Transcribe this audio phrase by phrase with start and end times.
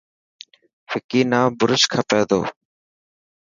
[0.91, 2.39] وڪي نا برش کپي تو.